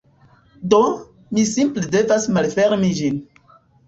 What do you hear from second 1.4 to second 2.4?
simple devas